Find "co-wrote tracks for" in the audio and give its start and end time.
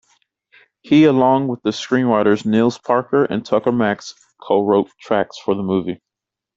4.41-5.53